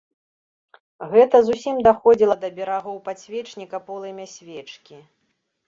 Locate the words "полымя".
3.91-4.29